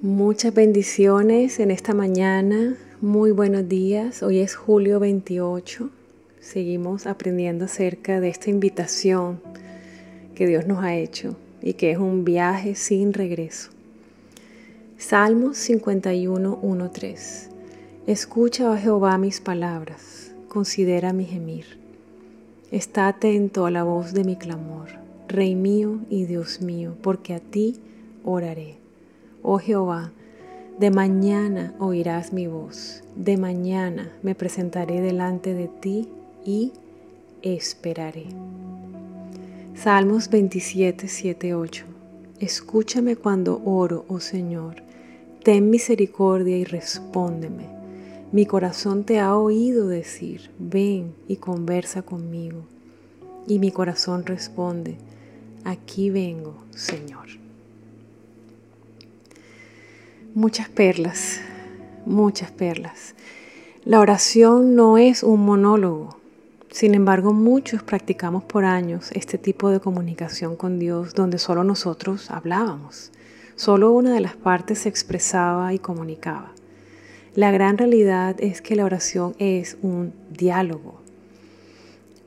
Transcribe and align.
Muchas 0.00 0.54
bendiciones 0.54 1.58
en 1.58 1.72
esta 1.72 1.92
mañana. 1.92 2.76
Muy 3.00 3.32
buenos 3.32 3.68
días. 3.68 4.22
Hoy 4.22 4.38
es 4.38 4.54
julio 4.54 5.00
28. 5.00 5.90
Seguimos 6.38 7.08
aprendiendo 7.08 7.64
acerca 7.64 8.20
de 8.20 8.28
esta 8.28 8.48
invitación 8.48 9.40
que 10.36 10.46
Dios 10.46 10.68
nos 10.68 10.84
ha 10.84 10.94
hecho 10.94 11.34
y 11.60 11.72
que 11.72 11.90
es 11.90 11.98
un 11.98 12.24
viaje 12.24 12.76
sin 12.76 13.12
regreso. 13.12 13.72
Salmos 14.98 15.58
51, 15.58 16.60
1, 16.62 16.90
3. 16.92 17.50
Escucha, 18.06 18.70
oh 18.70 18.76
Jehová, 18.76 19.18
mis 19.18 19.40
palabras, 19.40 20.30
considera 20.46 21.12
mi 21.12 21.24
gemir. 21.24 21.76
Está 22.70 23.08
atento 23.08 23.66
a 23.66 23.72
la 23.72 23.82
voz 23.82 24.12
de 24.12 24.22
mi 24.22 24.36
clamor, 24.36 24.90
Rey 25.26 25.56
mío 25.56 25.98
y 26.08 26.26
Dios 26.26 26.60
mío, 26.60 26.94
porque 27.02 27.34
a 27.34 27.40
ti 27.40 27.80
oraré. 28.22 28.87
Oh 29.42 29.58
Jehová, 29.58 30.12
de 30.80 30.90
mañana 30.90 31.74
oirás 31.78 32.32
mi 32.32 32.48
voz, 32.48 33.04
de 33.14 33.36
mañana 33.36 34.10
me 34.22 34.34
presentaré 34.34 35.00
delante 35.00 35.54
de 35.54 35.68
ti 35.68 36.08
y 36.44 36.72
esperaré. 37.42 38.26
Salmos 39.74 40.28
27, 40.28 41.06
7, 41.06 41.54
8. 41.54 41.84
Escúchame 42.40 43.14
cuando 43.14 43.62
oro, 43.64 44.04
oh 44.08 44.18
Señor, 44.18 44.82
ten 45.44 45.70
misericordia 45.70 46.56
y 46.56 46.64
respóndeme. 46.64 47.68
Mi 48.32 48.44
corazón 48.44 49.04
te 49.04 49.20
ha 49.20 49.36
oído 49.36 49.86
decir, 49.86 50.50
ven 50.58 51.14
y 51.28 51.36
conversa 51.36 52.02
conmigo. 52.02 52.62
Y 53.46 53.60
mi 53.60 53.70
corazón 53.70 54.26
responde, 54.26 54.98
aquí 55.64 56.10
vengo, 56.10 56.54
Señor. 56.70 57.47
Muchas 60.38 60.68
perlas, 60.68 61.40
muchas 62.06 62.52
perlas. 62.52 63.16
La 63.84 63.98
oración 63.98 64.76
no 64.76 64.96
es 64.96 65.24
un 65.24 65.44
monólogo. 65.44 66.16
Sin 66.70 66.94
embargo, 66.94 67.32
muchos 67.32 67.82
practicamos 67.82 68.44
por 68.44 68.64
años 68.64 69.10
este 69.14 69.36
tipo 69.36 69.68
de 69.70 69.80
comunicación 69.80 70.54
con 70.54 70.78
Dios 70.78 71.14
donde 71.14 71.38
solo 71.38 71.64
nosotros 71.64 72.30
hablábamos. 72.30 73.10
Solo 73.56 73.90
una 73.90 74.14
de 74.14 74.20
las 74.20 74.36
partes 74.36 74.78
se 74.78 74.88
expresaba 74.88 75.74
y 75.74 75.80
comunicaba. 75.80 76.52
La 77.34 77.50
gran 77.50 77.76
realidad 77.76 78.36
es 78.38 78.62
que 78.62 78.76
la 78.76 78.84
oración 78.84 79.34
es 79.40 79.76
un 79.82 80.12
diálogo, 80.30 81.00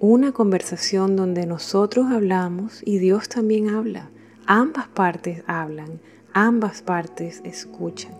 una 0.00 0.32
conversación 0.32 1.14
donde 1.14 1.44
nosotros 1.44 2.06
hablamos 2.10 2.80
y 2.86 3.00
Dios 3.00 3.28
también 3.28 3.68
habla. 3.68 4.08
Ambas 4.46 4.88
partes 4.88 5.42
hablan, 5.46 6.00
ambas 6.32 6.82
partes 6.82 7.40
escuchan. 7.44 8.12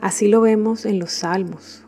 Así 0.00 0.28
lo 0.28 0.40
vemos 0.40 0.84
en 0.86 0.98
los 0.98 1.12
salmos, 1.12 1.82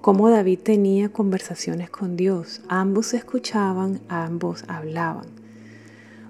como 0.00 0.28
David 0.30 0.58
tenía 0.58 1.10
conversaciones 1.10 1.88
con 1.88 2.16
Dios, 2.16 2.60
ambos 2.68 3.14
escuchaban, 3.14 4.00
ambos 4.08 4.64
hablaban. 4.66 5.26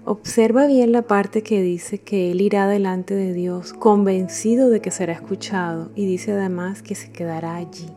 Observa 0.05 0.67
bien 0.67 0.91
la 0.91 1.03
parte 1.03 1.43
que 1.43 1.61
dice 1.61 1.97
que 1.99 2.31
él 2.31 2.41
irá 2.41 2.67
delante 2.67 3.15
de 3.15 3.33
Dios 3.33 3.73
convencido 3.73 4.69
de 4.69 4.81
que 4.81 4.91
será 4.91 5.13
escuchado 5.13 5.91
y 5.95 6.05
dice 6.05 6.33
además 6.33 6.83
que 6.83 6.93
se 6.93 7.11
quedará 7.11 7.55
allí 7.55 7.89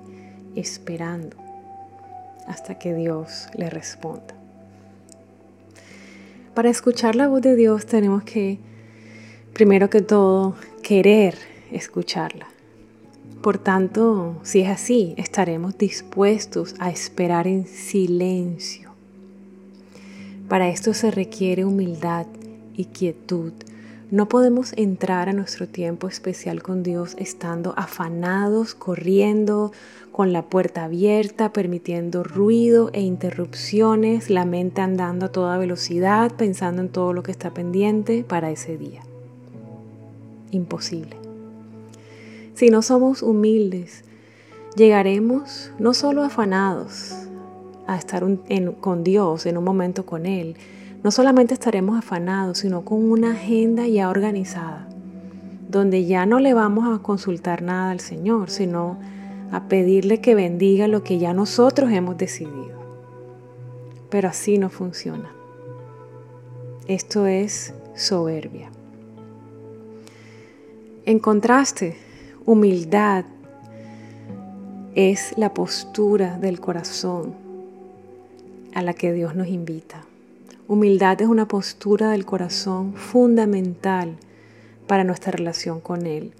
esperando 0.54 1.36
hasta 2.46 2.78
que 2.78 2.94
Dios 2.94 3.48
le 3.56 3.70
responda. 3.70 4.34
Para 6.54 6.70
escuchar 6.70 7.16
la 7.16 7.28
voz 7.28 7.42
de 7.42 7.54
Dios 7.54 7.86
tenemos 7.86 8.22
que 8.22 8.60
primero 9.56 9.88
que 9.88 10.02
todo, 10.02 10.54
querer 10.82 11.34
escucharla. 11.72 12.46
Por 13.40 13.56
tanto, 13.56 14.36
si 14.42 14.60
es 14.60 14.68
así, 14.68 15.14
estaremos 15.16 15.78
dispuestos 15.78 16.74
a 16.78 16.90
esperar 16.90 17.46
en 17.46 17.66
silencio. 17.66 18.90
Para 20.46 20.68
esto 20.68 20.92
se 20.92 21.10
requiere 21.10 21.64
humildad 21.64 22.26
y 22.74 22.84
quietud. 22.84 23.54
No 24.10 24.28
podemos 24.28 24.74
entrar 24.76 25.30
a 25.30 25.32
nuestro 25.32 25.66
tiempo 25.66 26.06
especial 26.06 26.62
con 26.62 26.82
Dios 26.82 27.16
estando 27.18 27.72
afanados, 27.78 28.74
corriendo, 28.74 29.72
con 30.12 30.34
la 30.34 30.42
puerta 30.42 30.84
abierta, 30.84 31.54
permitiendo 31.54 32.24
ruido 32.24 32.90
e 32.92 33.00
interrupciones, 33.00 34.28
la 34.28 34.44
mente 34.44 34.82
andando 34.82 35.24
a 35.24 35.32
toda 35.32 35.56
velocidad, 35.56 36.32
pensando 36.36 36.82
en 36.82 36.90
todo 36.90 37.14
lo 37.14 37.22
que 37.22 37.32
está 37.32 37.54
pendiente 37.54 38.22
para 38.22 38.50
ese 38.50 38.76
día 38.76 39.00
imposible. 40.50 41.16
Si 42.54 42.70
no 42.70 42.82
somos 42.82 43.22
humildes, 43.22 44.04
llegaremos 44.76 45.72
no 45.78 45.94
solo 45.94 46.22
afanados 46.22 47.14
a 47.86 47.96
estar 47.96 48.24
con 48.80 49.04
Dios 49.04 49.46
en 49.46 49.56
un 49.56 49.64
momento 49.64 50.06
con 50.06 50.26
Él, 50.26 50.56
no 51.02 51.10
solamente 51.10 51.54
estaremos 51.54 51.98
afanados, 51.98 52.58
sino 52.58 52.84
con 52.84 53.10
una 53.10 53.32
agenda 53.32 53.86
ya 53.86 54.08
organizada, 54.08 54.88
donde 55.68 56.04
ya 56.04 56.26
no 56.26 56.40
le 56.40 56.52
vamos 56.52 56.88
a 56.88 57.02
consultar 57.02 57.62
nada 57.62 57.90
al 57.90 58.00
Señor, 58.00 58.50
sino 58.50 58.98
a 59.52 59.68
pedirle 59.68 60.20
que 60.20 60.34
bendiga 60.34 60.88
lo 60.88 61.02
que 61.04 61.18
ya 61.18 61.32
nosotros 61.32 61.92
hemos 61.92 62.16
decidido. 62.16 62.76
Pero 64.10 64.28
así 64.28 64.58
no 64.58 64.68
funciona. 64.68 65.30
Esto 66.88 67.26
es 67.26 67.72
soberbia. 67.94 68.70
En 71.06 71.20
contraste, 71.20 71.96
humildad 72.46 73.26
es 74.96 75.34
la 75.38 75.54
postura 75.54 76.36
del 76.36 76.58
corazón 76.58 77.32
a 78.74 78.82
la 78.82 78.92
que 78.92 79.12
Dios 79.12 79.36
nos 79.36 79.46
invita. 79.46 80.04
Humildad 80.66 81.22
es 81.22 81.28
una 81.28 81.46
postura 81.46 82.10
del 82.10 82.26
corazón 82.26 82.94
fundamental 82.94 84.16
para 84.88 85.04
nuestra 85.04 85.30
relación 85.30 85.78
con 85.78 86.06
Él. 86.06 86.32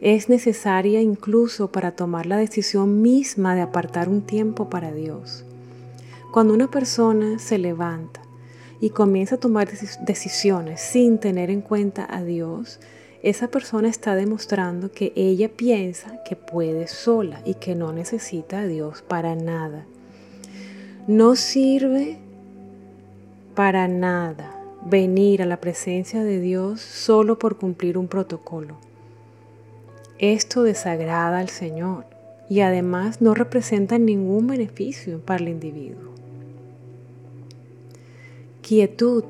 Es 0.00 0.28
necesaria 0.28 1.00
incluso 1.00 1.72
para 1.72 1.90
tomar 1.90 2.26
la 2.26 2.36
decisión 2.36 3.02
misma 3.02 3.56
de 3.56 3.62
apartar 3.62 4.08
un 4.08 4.22
tiempo 4.22 4.70
para 4.70 4.92
Dios. 4.92 5.44
Cuando 6.30 6.54
una 6.54 6.70
persona 6.70 7.40
se 7.40 7.58
levanta 7.58 8.22
y 8.80 8.90
comienza 8.90 9.34
a 9.34 9.40
tomar 9.40 9.68
decisiones 10.06 10.80
sin 10.80 11.18
tener 11.18 11.50
en 11.50 11.62
cuenta 11.62 12.06
a 12.08 12.22
Dios, 12.22 12.78
esa 13.22 13.48
persona 13.48 13.88
está 13.88 14.16
demostrando 14.16 14.90
que 14.90 15.12
ella 15.14 15.48
piensa 15.48 16.22
que 16.24 16.34
puede 16.34 16.88
sola 16.88 17.40
y 17.44 17.54
que 17.54 17.76
no 17.76 17.92
necesita 17.92 18.60
a 18.60 18.66
Dios 18.66 19.02
para 19.02 19.36
nada. 19.36 19.86
No 21.06 21.36
sirve 21.36 22.18
para 23.54 23.86
nada 23.86 24.58
venir 24.84 25.40
a 25.40 25.46
la 25.46 25.60
presencia 25.60 26.24
de 26.24 26.40
Dios 26.40 26.80
solo 26.80 27.38
por 27.38 27.58
cumplir 27.58 27.96
un 27.96 28.08
protocolo. 28.08 28.76
Esto 30.18 30.64
desagrada 30.64 31.38
al 31.38 31.48
Señor 31.48 32.06
y 32.48 32.60
además 32.60 33.20
no 33.20 33.34
representa 33.34 33.98
ningún 33.98 34.48
beneficio 34.48 35.20
para 35.20 35.42
el 35.42 35.48
individuo. 35.48 36.10
Quietud, 38.62 39.24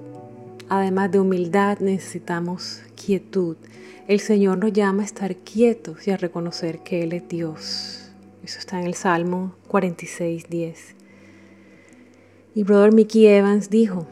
además 0.73 1.13
de 1.13 1.21
humildad, 1.21 1.81
necesitamos 1.81 2.81
quietud. 2.95 3.57
El 4.09 4.21
Señor 4.21 4.57
nos 4.57 4.73
llama 4.73 5.03
a 5.03 5.05
estar 5.05 5.37
quietos 5.37 6.09
y 6.09 6.13
a 6.13 6.17
reconocer 6.17 6.79
que 6.79 7.03
Él 7.03 7.13
es 7.13 7.29
Dios. 7.29 8.11
Eso 8.43 8.59
está 8.59 8.81
en 8.81 8.87
el 8.87 8.95
Salmo 8.95 9.55
46, 9.69 10.49
10. 10.49 10.95
Y 12.55 12.63
Brother 12.65 12.95
Mickey 12.95 13.27
Evans 13.27 13.69
dijo 13.69 14.07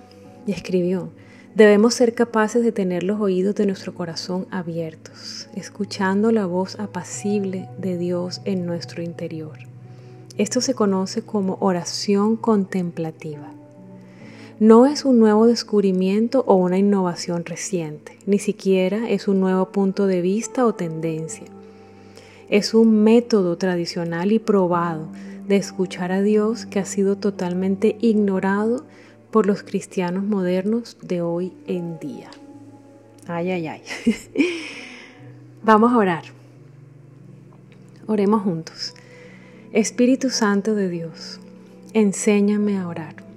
y 0.46 0.52
escribió, 0.52 1.08
debemos 1.54 1.94
ser 1.94 2.14
capaces 2.14 2.62
de 2.62 2.72
tener 2.72 3.04
los 3.04 3.20
oídos 3.22 3.54
de 3.54 3.64
nuestro 3.64 3.94
corazón 3.94 4.46
abiertos, 4.50 5.48
escuchando 5.54 6.30
la 6.30 6.44
voz 6.44 6.78
apacible 6.78 7.70
de 7.78 7.96
Dios 7.96 8.42
en 8.44 8.66
nuestro 8.66 9.02
interior. 9.02 9.58
Esto 10.36 10.60
se 10.60 10.74
conoce 10.74 11.22
como 11.22 11.56
oración 11.60 12.36
contemplativa 12.36 13.50
no 14.60 14.84
es 14.84 15.06
un 15.06 15.18
nuevo 15.18 15.46
descubrimiento 15.46 16.44
o 16.46 16.54
una 16.54 16.76
innovación 16.76 17.46
reciente, 17.46 18.18
ni 18.26 18.38
siquiera 18.38 19.08
es 19.08 19.26
un 19.26 19.40
nuevo 19.40 19.72
punto 19.72 20.06
de 20.06 20.20
vista 20.20 20.66
o 20.66 20.74
tendencia. 20.74 21.46
Es 22.50 22.74
un 22.74 23.02
método 23.02 23.56
tradicional 23.56 24.32
y 24.32 24.38
probado 24.38 25.08
de 25.48 25.56
escuchar 25.56 26.12
a 26.12 26.20
Dios 26.20 26.66
que 26.66 26.78
ha 26.78 26.84
sido 26.84 27.16
totalmente 27.16 27.96
ignorado 28.02 28.84
por 29.30 29.46
los 29.46 29.62
cristianos 29.62 30.24
modernos 30.24 30.98
de 31.00 31.22
hoy 31.22 31.54
en 31.66 31.98
día. 31.98 32.30
Ay, 33.26 33.52
ay, 33.52 33.66
ay. 33.66 33.82
Vamos 35.62 35.90
a 35.90 35.96
orar. 35.96 36.24
Oremos 38.06 38.42
juntos. 38.42 38.92
Espíritu 39.72 40.28
Santo 40.28 40.74
de 40.74 40.90
Dios, 40.90 41.40
enséñame 41.94 42.76
a 42.76 42.88
orar. 42.88 43.29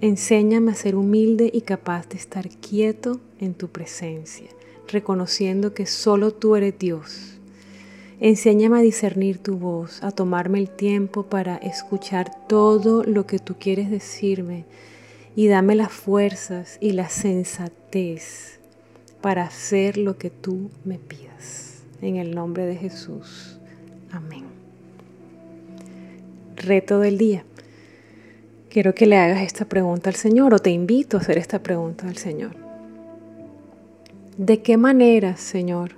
Enséñame 0.00 0.70
a 0.70 0.74
ser 0.74 0.94
humilde 0.94 1.50
y 1.52 1.62
capaz 1.62 2.08
de 2.08 2.18
estar 2.18 2.48
quieto 2.48 3.20
en 3.40 3.54
tu 3.54 3.68
presencia. 3.68 4.46
reconociendo 4.90 5.74
que 5.74 5.84
solo 5.84 6.32
tú 6.32 6.56
eres 6.56 6.78
Dios. 6.78 7.38
Enséñame 8.20 8.78
a 8.78 8.80
discernir 8.80 9.36
tu 9.36 9.58
voz, 9.58 10.02
a 10.02 10.12
tomarme 10.12 10.58
el 10.60 10.70
tiempo 10.70 11.24
para 11.24 11.56
escuchar 11.56 12.30
todo 12.48 13.04
lo 13.04 13.26
que 13.26 13.38
tú 13.38 13.56
quieres 13.60 13.90
decirme 13.90 14.64
y 15.36 15.46
dame 15.48 15.74
las 15.74 15.92
fuerzas 15.92 16.78
y 16.80 16.92
la 16.92 17.10
sensatez 17.10 18.60
para 19.20 19.42
hacer 19.44 19.98
lo 19.98 20.16
que 20.16 20.30
tú 20.30 20.70
me 20.86 20.98
pidas. 20.98 21.82
En 22.00 22.16
el 22.16 22.34
nombre 22.34 22.64
de 22.64 22.76
Jesús. 22.76 23.58
Amén. 24.10 24.44
Reto 26.56 26.98
del 26.98 27.18
día. 27.18 27.44
Quiero 28.70 28.94
que 28.94 29.06
le 29.06 29.16
hagas 29.16 29.40
esta 29.40 29.64
pregunta 29.64 30.10
al 30.10 30.16
Señor 30.16 30.52
o 30.52 30.58
te 30.58 30.70
invito 30.70 31.16
a 31.16 31.20
hacer 31.20 31.38
esta 31.38 31.62
pregunta 31.62 32.06
al 32.06 32.16
Señor. 32.16 32.54
¿De 34.36 34.60
qué 34.60 34.76
manera, 34.76 35.36
Señor, 35.36 35.92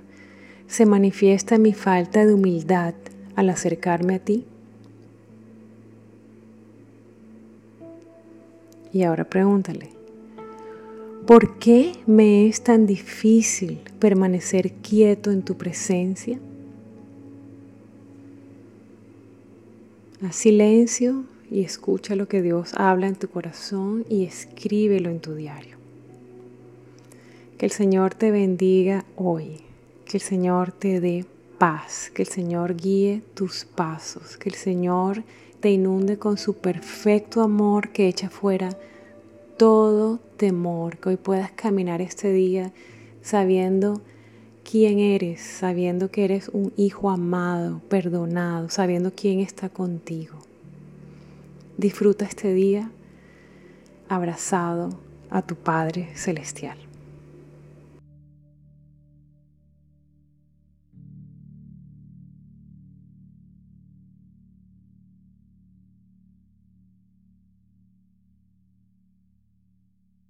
se 0.67 0.85
manifiesta 0.85 1.57
mi 1.57 1.73
falta 1.73 2.25
de 2.25 2.33
humildad 2.33 2.93
al 3.35 3.49
acercarme 3.49 4.15
a 4.15 4.19
ti? 4.19 4.45
Y 8.93 9.03
ahora 9.03 9.25
pregúntale, 9.25 9.89
¿por 11.27 11.59
qué 11.59 11.93
me 12.07 12.47
es 12.47 12.61
tan 12.63 12.85
difícil 12.85 13.79
permanecer 13.99 14.71
quieto 14.71 15.31
en 15.31 15.43
tu 15.43 15.57
presencia? 15.57 16.39
Haz 20.21 20.35
silencio 20.35 21.25
y 21.51 21.63
escucha 21.63 22.15
lo 22.15 22.29
que 22.29 22.41
Dios 22.41 22.73
habla 22.77 23.07
en 23.07 23.15
tu 23.15 23.27
corazón 23.27 24.05
y 24.09 24.23
escríbelo 24.23 25.09
en 25.09 25.19
tu 25.19 25.35
diario. 25.35 25.75
Que 27.57 27.65
el 27.65 27.71
Señor 27.71 28.15
te 28.15 28.31
bendiga 28.31 29.03
hoy, 29.17 29.57
que 30.05 30.17
el 30.17 30.21
Señor 30.21 30.71
te 30.71 31.01
dé 31.01 31.25
paz, 31.57 32.09
que 32.13 32.23
el 32.23 32.29
Señor 32.29 32.77
guíe 32.77 33.21
tus 33.35 33.65
pasos, 33.65 34.37
que 34.37 34.49
el 34.49 34.55
Señor 34.55 35.23
te 35.59 35.69
inunde 35.69 36.17
con 36.17 36.37
su 36.37 36.55
perfecto 36.55 37.41
amor 37.41 37.89
que 37.89 38.07
echa 38.07 38.29
fuera 38.29 38.69
todo 39.57 40.19
temor, 40.37 40.97
que 40.97 41.09
hoy 41.09 41.17
puedas 41.17 41.51
caminar 41.51 42.01
este 42.01 42.31
día 42.31 42.71
sabiendo 43.21 44.01
quién 44.63 44.99
eres, 44.99 45.41
sabiendo 45.41 46.09
que 46.09 46.23
eres 46.23 46.49
un 46.49 46.73
hijo 46.77 47.11
amado, 47.11 47.81
perdonado, 47.89 48.69
sabiendo 48.69 49.11
quién 49.13 49.39
está 49.41 49.69
contigo. 49.69 50.50
Disfruta 51.81 52.25
este 52.25 52.53
día 52.53 52.91
abrazado 54.07 54.89
a 55.31 55.41
tu 55.41 55.55
Padre 55.55 56.11
Celestial. 56.13 56.77